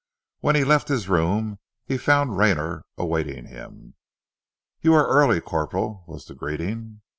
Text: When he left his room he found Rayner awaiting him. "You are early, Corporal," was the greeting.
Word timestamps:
When 0.39 0.55
he 0.55 0.63
left 0.63 0.87
his 0.87 1.07
room 1.07 1.59
he 1.85 1.95
found 1.99 2.35
Rayner 2.35 2.85
awaiting 2.97 3.45
him. 3.45 3.93
"You 4.81 4.95
are 4.95 5.07
early, 5.07 5.39
Corporal," 5.39 6.05
was 6.07 6.25
the 6.25 6.33
greeting. 6.33 7.01